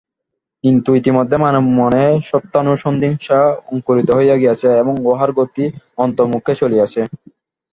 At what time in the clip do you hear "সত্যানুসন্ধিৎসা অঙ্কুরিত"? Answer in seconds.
2.29-4.09